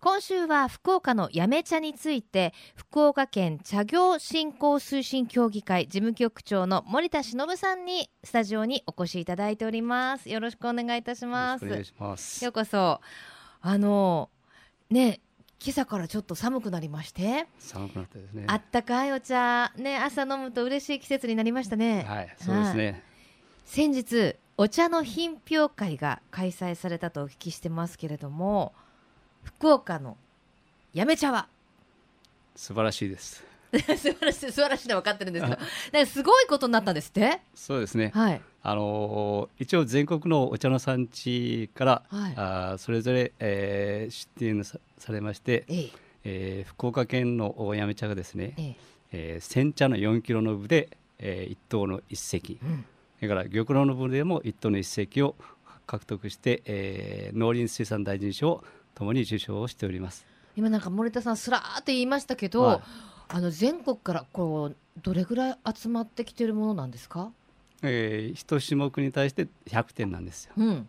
[0.00, 10.29] 今週は福岡のやめ茶について福岡県茶業振興推進協議会事務局長の森田忍さんにスタジオにお越しいただいております。
[10.29, 11.64] よろしくお願いいたします。
[11.64, 12.44] よろしくお願いします。
[12.44, 13.00] ようこそ。
[13.62, 14.29] あの
[14.90, 15.20] ね
[15.62, 17.46] 今朝からちょっと寒くなりまして。
[17.59, 18.44] 寒くなったですね。
[18.46, 19.73] あったかいお茶。
[19.77, 22.03] ね朝飲むと嬉しい季節になりましたね。
[22.09, 23.03] はいそうですね、はい、
[23.66, 28.73] 先日お茶の品評会が開催されたとお聞きしてますけれども
[29.42, 30.16] 福岡の
[30.94, 31.46] やめ茶は？
[32.57, 33.44] 素晴らしいです
[33.97, 35.59] 素晴らしい素晴らしいのは分かってるんですけど。
[35.93, 37.41] なんかすごいことになったんですって？
[37.55, 44.79] そうですね、はい、あの一応全国のお茶の産地から、はい、あそれぞれ、えー、出展さ
[45.13, 45.91] れまして、ええ。
[46.25, 48.77] えー、福岡県の八女茶がですね、ええ。
[49.13, 52.85] えー、煎茶の4キロの部で、えー、1等の1隻、うん、
[53.17, 55.35] それから玉露の部でも1等の1隻を
[55.87, 60.27] 獲得して、えー、農林水産大臣賞をともに受賞をしております。
[60.57, 67.31] 今なんか森田さんすらーって言いましたけど、はいあの全国からこうどれぐらい集まってきてるものなんですか、
[67.83, 70.53] えー、一種目に対して100点なんですよ。
[70.57, 70.88] うん、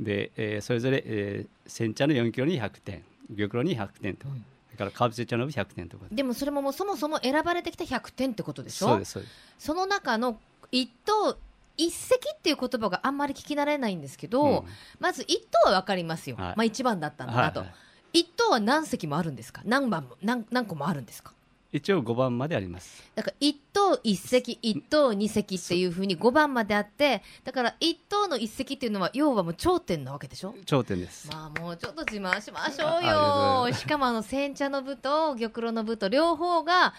[0.00, 3.04] で、えー、それぞれ、えー、煎茶の4キロに100点
[3.36, 4.28] 玉露に100点と。
[4.28, 4.44] うん。
[4.72, 6.06] だからかぶせ茶の100点とか。
[6.10, 8.88] でもそれももうそもそも選ばれてきた100点ってことでしょ？
[8.88, 9.34] そうですそうです。
[9.58, 10.38] その中の
[10.72, 11.38] 一等
[11.76, 14.64] 一石っていう言葉があんまり聞き慣れないんですけど、うん、
[14.98, 17.74] まず一等は分かりますよ、はい、まあ一番だったんだなと、はいは
[18.12, 19.62] い、一等は何席もあるんですか？
[19.64, 21.32] 何番も何何個もあるんですか？
[21.70, 23.02] 一応5番まであります。
[23.14, 30.54] だから1等1席1等2席っていうふうに5番まであってだから1等の1席っていうのは要はもう頂点なわけでしょ？
[30.64, 31.28] 頂点です。
[31.30, 33.74] まあもうちょっと自慢しましょうよ。
[33.74, 36.94] しかもあの煎茶の部と玉露の部と両方が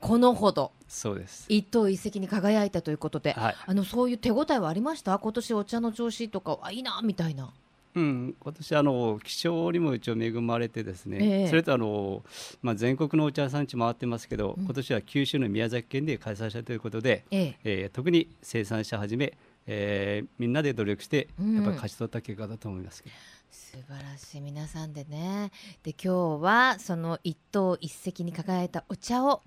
[0.00, 1.46] このほどそうです。
[1.48, 5.16] 一等一石に輝いたということで、はい、あのそういう手応えはありました？
[5.16, 7.52] 今年お茶の調子とかあいいなみたいな
[7.94, 12.22] うん、今年あの気象にも一応恵まれてですね、えー、それとあの、
[12.62, 19.34] まあ、全国のお茶産地回ってますけど、うん、今年は九州の宮崎県で開催したということで、えー、えー、特に生産者はじめ、
[19.66, 23.12] えー、みんなで努力してやっぱり勝ち取った結果だと思います、うん、
[23.50, 25.50] 素晴らしい皆さんでね。
[25.82, 29.42] で今日はその一等一石に輝いたお茶を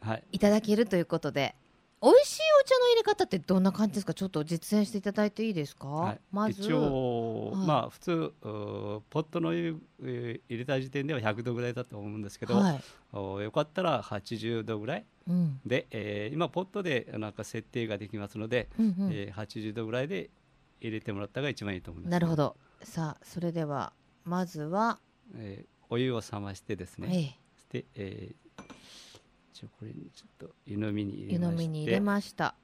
[0.00, 1.56] はい、いただけるということで、
[2.00, 4.14] 美味しいお茶の入れ方ってどんな感じですか？
[4.14, 6.62] ちょっと実演していただいていいですか、はい、まず。
[6.62, 12.80] 一応、はい、まあ普通ポットの湯入れた時点では100度ぐらいだと思うんですけど、はい、
[13.12, 20.30] およかったら80度ぐらい、うん、で、えー、今ポットでなんか設定ができますので、うんうん、えー、80度ぐらいで
[20.80, 22.56] 入れてもらったが一番いいと思います、なるほど。
[22.84, 23.92] さあそれでは
[24.24, 25.00] まずは、
[25.34, 28.47] えー、お湯を冷ましてですね、ええ、そして、えー
[29.58, 32.54] 一応これにちょっと湯飲みに入れま湯飲みに入れました。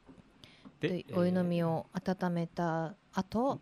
[0.78, 3.60] でお湯飲みを温めた後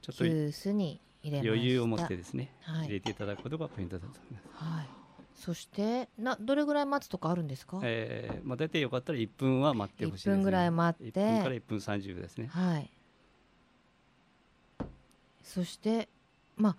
[0.00, 1.52] ちょっと急須に入れました。
[1.52, 4.88] 余裕を持ってですね、はい、入れていただくことがポイントだと思います、はい、
[5.36, 11.20] そしてなどれぐらい待つとかあるんですか、えーまあ、大体よかったら1分は待ってほしいです、ね、1分ぐらい待って。
[11.20, 12.48] 1分から1分30ですね。
[12.48, 12.90] はい。
[15.44, 16.08] そして
[16.56, 16.76] まあ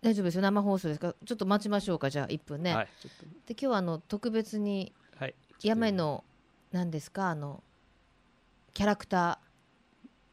[0.00, 0.42] 大丈夫ですよ。
[0.42, 1.14] 生放送ですか？
[1.24, 2.10] ちょっと待ちましょうか。
[2.10, 2.88] じゃあ1分ね、はい、
[3.46, 4.92] で今日はあの特別に
[5.62, 6.24] やめの
[6.72, 7.30] 何ですか？
[7.30, 7.62] あの
[8.74, 9.40] キャラクタ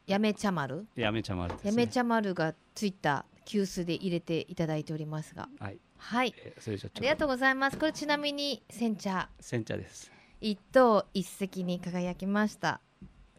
[0.06, 5.48] ーやめちゃ丸やめちゃ丸、ね、やめちゃ丸がついた急須で入れていただいておりますが。
[5.58, 7.76] はい、はい、えー、それじゃありがとうございます。
[7.76, 10.12] これちなみに煎茶煎茶です。
[10.40, 12.80] 一等一石に輝きました。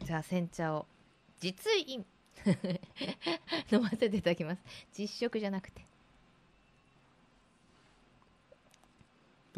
[0.04, 0.88] じゃあ煎茶を
[1.40, 2.06] 実印
[3.72, 4.62] 飲ませていただきます。
[4.92, 5.87] 実食じゃなくて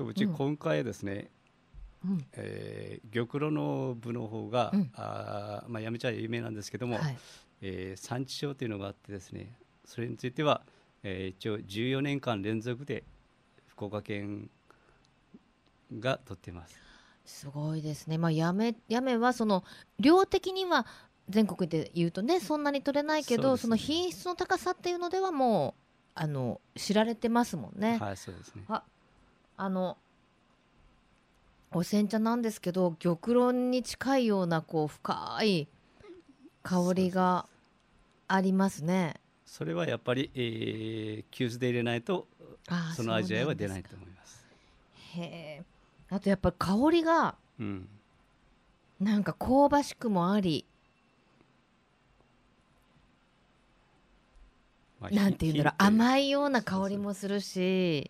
[0.06, 1.30] うち今回ですね、
[2.06, 7.18] うん、えー、玉露の部の方が、うん、あまあ、やめちゃ有名なんですけども、はい、
[7.62, 9.54] えー、産地賞というのがあってですね
[9.86, 10.62] それについては、
[11.04, 13.04] えー、一応14年間連続で
[13.68, 14.50] 福岡県
[16.00, 16.76] が取ってます。
[17.26, 19.64] すごいですね、まあ、やめやめはその
[20.00, 20.88] 量的には
[21.30, 25.82] 全国でいうとねそんなに取れないけどそ、ね,、の品質の高さっていうのではもう
[26.16, 27.98] あの知られてますもんね。
[28.00, 28.64] はいそうですね。
[28.68, 28.84] あ
[29.62, 29.98] あの
[31.74, 35.68] お煎茶なんですけど玉露に近いようなこう深い
[36.64, 37.46] 香りが
[38.30, 39.16] ありますね。
[39.46, 42.26] それはやっぱり、えー、急須で入れないと
[42.96, 44.46] その味わいは出ないと思います。
[45.18, 45.22] へ
[45.60, 45.64] え
[46.10, 47.90] あとやっぱり香りが、うん、
[49.02, 50.64] なんか香ばしくもあり、
[55.02, 58.10] まあ、なんていうんだろう甘いような香りもするし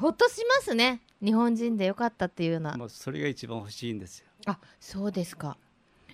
[0.00, 1.02] ほっとしますね。
[1.22, 4.26] 日本人でよかったっていうようなもうそれが一番欲しいんですよ。
[4.46, 5.58] あそうですか。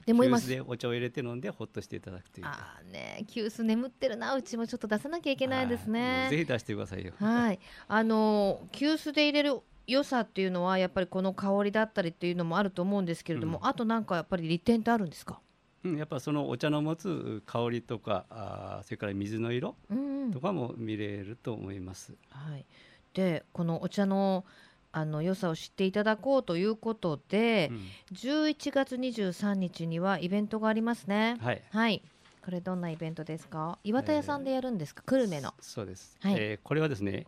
[0.04, 6.26] でも今急須でお茶を入れて飲んでほっとしていただくというああね急須眠ってるなうちもちょっと出さなきゃいけないですね。
[6.30, 7.12] ぜひ出してくださいよ。
[7.18, 7.60] はい。
[7.86, 15.38] あの急須で入れる良さっていうのはやっぱりこの香りだったりっていうのもあると思うんですけれども、うん、あとなんかやっぱり利点ってあるんですか？
[15.84, 19.76] やっぱそのお茶の持つ香りとかあそれから水の色
[20.32, 22.12] とかも見れると思います。
[22.12, 22.66] うんうん、はい、
[23.16, 24.44] でこのお茶の
[24.92, 27.80] あの良さを知っていただこうということで、うん、
[28.14, 31.36] 11月23日にはイベントがありますね。
[31.40, 32.02] はい、はい、
[32.42, 33.78] これどんなイベントですか？
[33.84, 35.52] 岩田屋さんでやるんですか、えー、久留米の。
[35.60, 37.26] そうです、はい、えー、これはですね、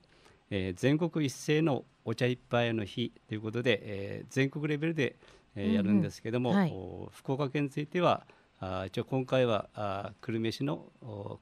[0.51, 5.17] えー、全国一斉のお茶一杯の日ということで、えー、全国レベルで、
[5.55, 6.73] えー、やるんですけども、うんうんはい、
[7.13, 8.27] 福岡県については
[8.61, 10.87] あ一応今回はあ久留米市の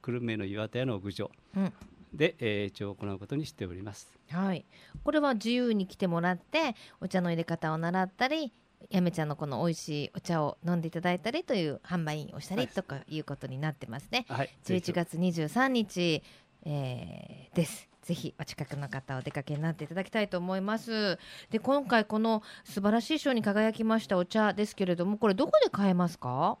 [0.01, 1.73] 久留米の岩田屋の屋上、うん
[2.17, 4.19] で、えー、一応行うことにしております。
[4.29, 4.65] はい、
[5.03, 8.51] これは自由に来てもらってお茶の入れ方を習ったり
[8.89, 14.25] やめちゃんのこの美味しいお茶を飲んでいただいたりという販売員をしたりとかいうことになってますね。
[14.29, 16.21] はい、11月23日、
[16.65, 17.87] えー、です。
[18.01, 21.19] ぜひお近くの方お出かけになっていただきたいと思います。
[21.49, 26.57] で今回この素晴らしい賞に輝きましたお茶ですけれどもこれどこで買えますか？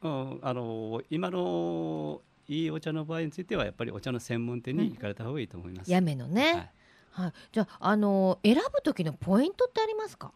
[0.00, 5.90] うん、あの今のいいお茶の場合についてはやっぱりお茶の専門店に行かれた方がいいと思います。
[5.90, 6.70] やめのね、
[7.12, 10.32] はい、はい、じゃあ、あの選ぶ時のポイントってありますか？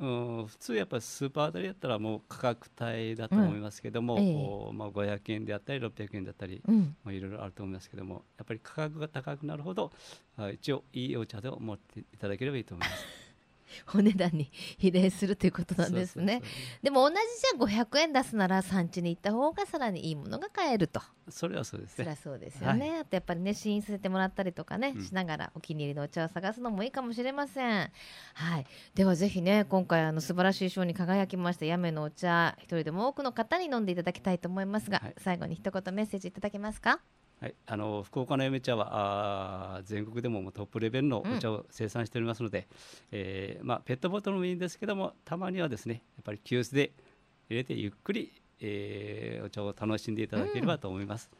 [0.00, 9.92] うん、普通やっぱりスーパーあたりだったらもう価格帯だと思いますけども、うんええ、まあ、500円であったり600円だったり、うん、まあ、いろいろあると思いますけどもやっぱり価格が高くなるほど
[10.52, 13.21] 一応いいお茶で持っていただければいいと思います。
[13.94, 16.42] お値段に比例するということなんですね。
[16.82, 17.14] でも同じ
[17.70, 21.00] じゃ500円出すなら産地に行った方がさらにいいものが買えると。
[21.28, 21.94] それはそうですね。
[21.96, 27.90] それはそうですよね、はい、あとやっぱりね試飲させてもらったりとかね、うん、しながらお気に入りのお茶を探すのもいいかもしれません。
[28.34, 28.66] はい。
[28.94, 37.00] ではぜひね今回あの素晴らしい賞に輝きましたやめのお茶一人でも多くの方に飲んでいただきたいと思いますが、はい、最後に一言メッセージいただけますか？
[37.42, 42.66] はい、あの福岡の梅茶はあ全国でもトップレベルのお茶を生産しておりますので、うん、
[43.10, 46.92] えー、まあ、ペットボトルもいいんですけどもたまにはですねやっぱり急須で
[47.50, 48.30] 入れてゆっくり、
[48.60, 51.30] えー、お茶を楽しんでいただければと思います。
[51.32, 51.38] わ、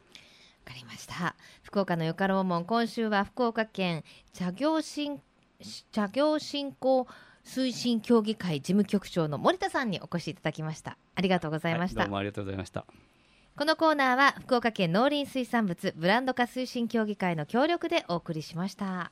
[0.67, 1.37] うん、かりました。
[1.61, 5.21] 福岡のよかろうもん今週は福岡県茶業振
[5.93, 7.07] 茶業振興
[7.45, 10.97] 推進協議会事務局長の森田さんにお越しいただきました。
[11.15, 12.85] ありがとうございました、はい、どうもありがとうございました
[13.55, 19.11] このコーナーは福岡県農林水産物ブランド化推進協議会の協力でお送りしました。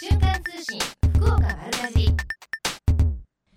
[0.00, 0.80] 瞬間通信
[1.14, 2.16] 福岡丸かじり。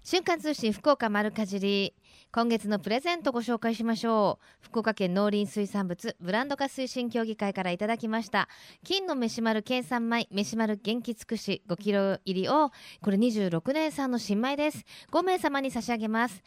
[0.03, 1.95] 瞬間通信福岡丸かじり。
[2.31, 4.45] 今月のプレゼントご紹介しましょう。
[4.61, 8.49] 福岡県農林水産物ブランド化推進協議会からいただきました。
[8.83, 12.69] 金の飯丸県産米飯丸元気尽くし5キロ入りを
[13.01, 14.85] これ26年産の新米です。
[15.11, 16.43] 5名様に差し上げます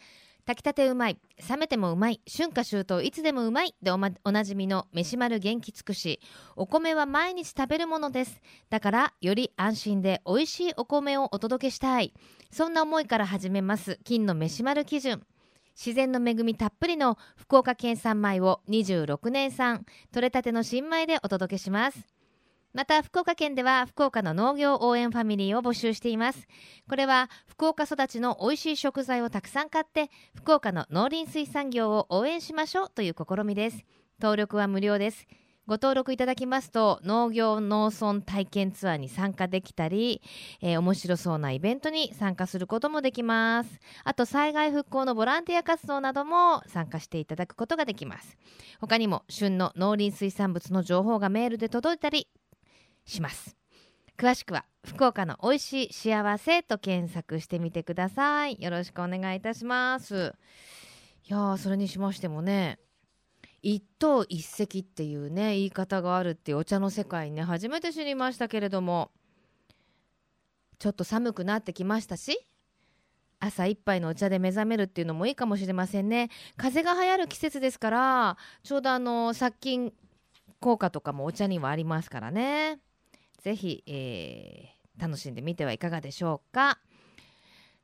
[0.47, 1.19] 炊きたてうまい
[1.49, 6.21] 冷めてもうまい春夏秋冬いつでもうまいでお,、ま、おなじみの飯丸元気尽くし
[6.55, 8.43] お米は毎日食べるものです。
[8.69, 12.13] だからより安心で美味しいお米をお届けしたい。
[12.51, 15.23] そんな思いから始めます金の飯丸基準。
[15.75, 22.14] 自然の恵みたっぷりの福岡県産米を26年産取れたての新米でお届けします。
[22.75, 26.49] また福岡県では福岡の農業応援ファミリーを募集しています。
[26.89, 33.85] これは福岡育ちの美味しい食材をたくさん買って福岡の農林水産業を応援しましょうという試みです。
[34.21, 35.25] 登録は無料です。
[35.67, 40.21] ご登録いただきますと農業農村体験ツアーに参加できたり、
[40.61, 43.71] えー、面白そうなイベントに参加することもできます。
[44.03, 48.37] あと災害復興のボランティア活動なども参加していただくことができます。
[48.81, 52.29] 他にも旬の農林水産物の情報がメールで届いたり
[53.05, 53.57] します。
[54.17, 58.57] 詳しくは福岡の美味しい幸せと検索してみてください。
[58.61, 60.35] よろしくお願いいたします。
[61.29, 62.79] いやそれにしましてもね
[63.63, 69.11] 一刀一石っていうね言い方があるっていうお茶の世界ね初めて知りましたけれども
[70.79, 72.39] ちょっと寒くなってきましたし
[73.41, 76.31] 朝一杯のお茶で目覚めるっていうのもいいかもしれませんね。
[76.57, 79.95] 風が流行る季節ですからちょうどあの殺菌
[80.61, 82.81] 効果とかもお茶にはありますからね。
[83.45, 86.79] ぜひ、えー、楽しんでみてはいかがでしょうか。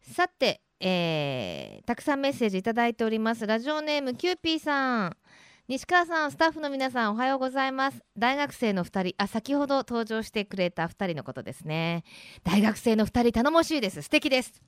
[0.01, 3.47] さて、えー、たくさんメッセージいただいております。
[3.47, 5.17] ラジオネームキューピーさん。
[5.69, 8.03] 西川さんスタッフの皆さんおはようございます。
[8.17, 12.05] 大学生の2人あ先ほど登場してくれた2人のことですね。
[12.43, 14.01] 大学生の2人頼もしいです。
[14.01, 14.63] 素敵です。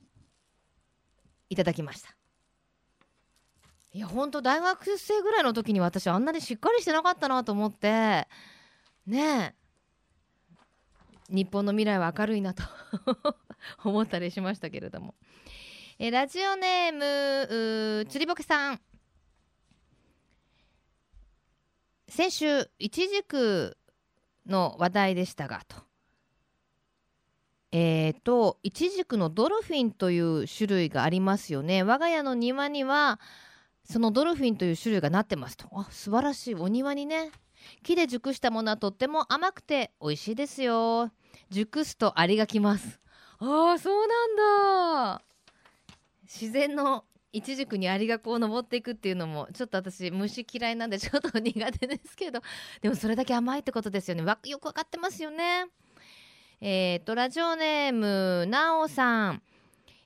[1.49, 2.15] いただきました。
[3.95, 8.29] いや本当大学生ぐらいの時に私あんなにしっかりしてなかったなと思って。
[9.07, 9.62] ねえ。
[11.33, 12.63] 日本の未来は明るいなと
[13.85, 15.15] 思ったりしましたけれども、
[15.99, 18.81] えラジオネームつりぼけさん。
[22.09, 23.79] 先週いちじく
[24.47, 25.77] の話題でしたがと。
[27.75, 31.83] えーといちじくのドルフィンという種類がありますよね。
[31.83, 33.19] 我が家の庭には
[33.85, 35.67] そのドルフィンという種類がなってますと。
[35.73, 36.55] あ素晴らしい。
[36.55, 37.31] お庭にね。
[37.83, 41.11] 木で熟したものはとっても甘くて美味しいですよ。
[41.53, 42.99] 熟すとアリが来ます。
[43.39, 45.23] ああそうなんだ。
[46.23, 52.41] 自然のいちじくにアリがこう登っていくっていうのもちょっと私虫嫌いなんでちょっと苦手ですけど。
[52.81, 54.23] でもそれだけ甘いってことですよね。
[54.23, 55.67] わよくわかってますよね。
[56.61, 59.43] えっ、とラジオネームなおさん。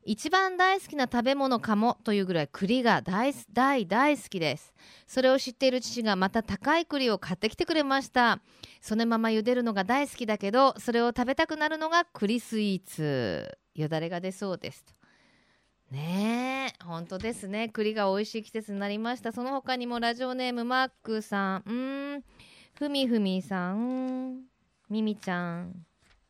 [0.06, 4.72] 一番大好きな食べ物かもというぐらい栗が大大大好きです。
[5.08, 8.40] それを知っている父がまた高い栗を買ってきてくれました。
[8.80, 13.58] そのまま茹でるのが大好きだけどそれを食べたくなるのが栗スイーツ。
[13.74, 14.84] よだれが出そうです。
[14.84, 14.94] と
[15.90, 17.68] ねえ本当ですね。
[17.68, 19.32] 栗が美味しい季節になりました。
[19.32, 21.62] その他にもラジオネームマックさん。
[21.66, 21.72] う
[22.18, 22.24] ん。
[22.74, 24.44] ふみふみさん。
[24.88, 25.84] みみちゃん。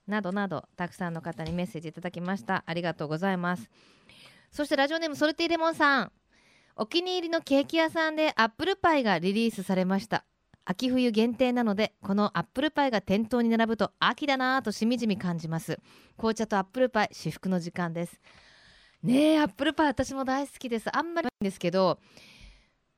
[0.07, 2.62] などなどたくさんの方にメッセージいただきました。
[2.66, 3.68] ありがとうございます。
[4.50, 6.12] そしてラジオネームソルティレモンさん。
[6.76, 10.24] お気に入りのケーキ屋さんでアップルパイがリリースされました。
[10.64, 15.78] 秋冬限定なのでこのアップルパイが店頭に並ぶと秋だなぁとしみじみ感じます。
[16.16, 18.20] 紅茶とアップルパイ至福の時間です。
[19.02, 20.94] ねえアップルパイ私も大好きです。
[20.94, 21.98] あんまりないんですけど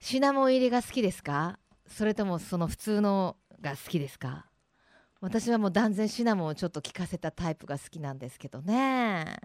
[0.01, 1.59] シナモン入りが好きですか？
[1.87, 4.47] それともその普通のが好きですか？
[5.21, 9.37] 私はもう断然シナモンをちょっと効かせたタイプが好きなんですけどね。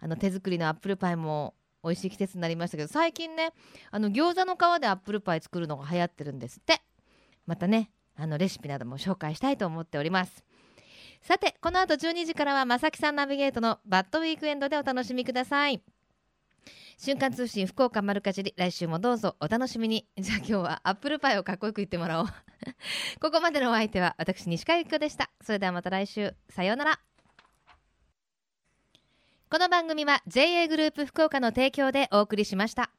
[0.00, 3.52] あの手作りのアップルパイも美味しい季節になりましたけど最近ね
[3.90, 6.82] あの餃子の皮でアップルパイ作るのが流行ってるんですって。
[7.46, 10.44] またねあのレシピなども紹介したいと思っております。
[11.22, 15.82] さてこの後12時からはまさきさんナビゲートのバッドウィークエンドでお楽しみください。
[16.98, 20.06] 瞬間通信福岡丸かじり来週もどうぞお楽しみに。
[20.16, 22.26] じゃあ今日はアップルパイをかっこよく言ってもらおう。
[23.20, 25.30] ここまでのお相手は私西川由紀子でした。
[25.42, 26.34] それではまた来週。
[26.48, 27.00] さようなら。
[29.50, 32.90] この番組は JA グループ福岡の提供でお送りしました。